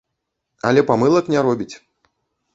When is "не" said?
1.35-1.39